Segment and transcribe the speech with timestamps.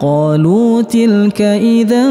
[0.00, 2.06] قالوا تلك إذا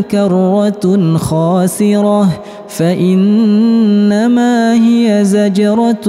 [0.00, 2.28] كرة خاسرة
[2.68, 6.08] فإنما هي زجرة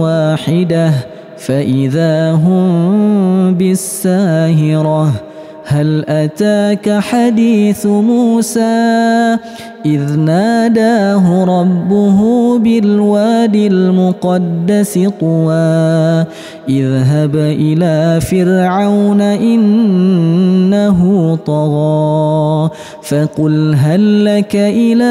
[0.00, 0.92] واحدة
[1.38, 5.12] فإذا هم بالساهرة.
[5.70, 9.36] هل أتاك حديث موسى
[9.86, 12.20] إذ ناداه ربه
[12.58, 16.24] بالواد المقدس طوى
[16.68, 21.00] اذهب إلى فرعون إنه
[21.46, 22.70] طغى
[23.02, 25.04] فقل هل لك إلى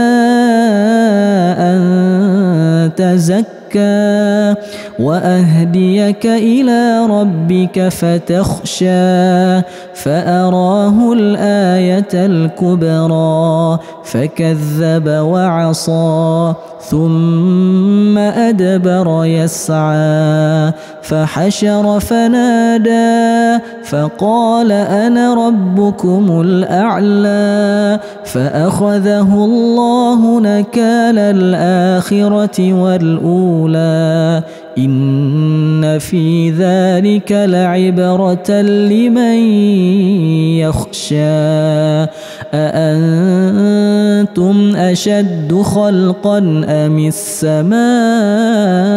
[1.59, 4.55] أن تزكى زكى
[4.99, 9.61] وأهديك إلى ربك فتخشى
[9.93, 20.73] فأراه الآية الكبرى فكذب وعصى ثم أدبر يسعى
[21.07, 34.43] فحشر فنادى فقال أنا ربكم الأعلى فأخذه الله نكال الآخرة والأولى
[34.77, 39.37] إن في ذلك لعبرة لمن
[40.59, 42.07] يخشى
[42.53, 43.95] أأنتم
[44.75, 46.37] أشد خلقا
[46.67, 48.96] أم السماء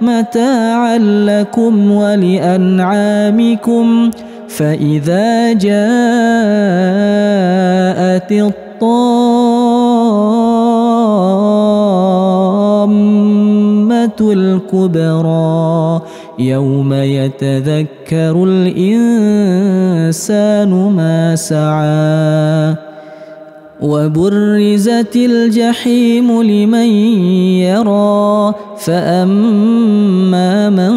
[0.00, 3.30] متاعا لكم ولأنعامكم
[4.48, 5.68] فإذا جاءت
[8.32, 9.48] الطامة
[14.20, 16.02] الكبرى
[16.38, 19.50] يوم يتذكر الإنسان
[20.70, 22.87] ما سعى
[23.80, 26.88] وبرزت الجحيم لمن
[27.62, 30.94] يرى فأما من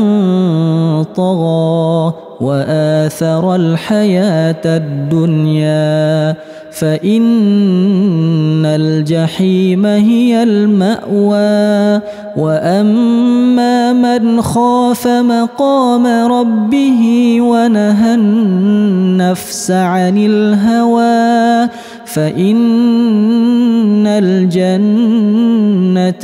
[1.03, 6.36] طغى وآثر الحياة الدنيا
[6.72, 12.02] فإن الجحيم هي المأوى.
[12.38, 13.81] وأما
[14.19, 21.69] من خاف مقام ربه ونهى النفس عن الهوى
[22.05, 25.31] فإن الجنة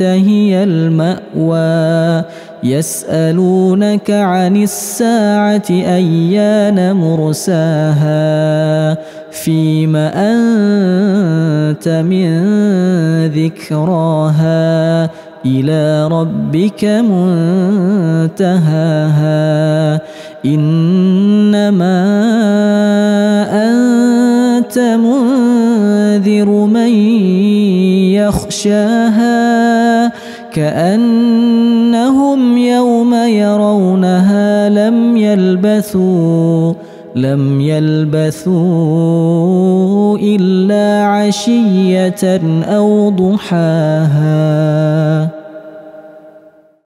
[0.00, 2.24] هي المأوى
[2.62, 8.18] يسألونك عن الساعة أيان مرساها
[9.30, 12.46] فيم أنت من
[13.26, 15.10] ذكراها
[15.46, 18.58] إلى ربك منتهاها.
[20.46, 22.04] إنما
[23.50, 26.92] أنت منذر من
[28.14, 29.38] يخشاها
[30.52, 36.87] كأنهم يوم يرونها لم يلبثوا.
[37.22, 38.58] لم يلبثوا
[40.18, 44.58] إلا عشية أو ضحاها.